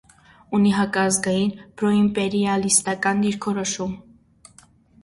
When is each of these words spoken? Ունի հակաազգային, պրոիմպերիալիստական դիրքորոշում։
Ունի 0.59 0.69
հակաազգային, 0.77 1.53
պրոիմպերիալիստական 1.81 3.23
դիրքորոշում։ 3.27 3.97